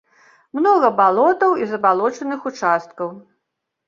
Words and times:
Многа 0.59 0.87
балотаў 0.99 1.51
і 1.63 1.67
забалочаных 1.73 2.47
участкаў. 2.51 3.13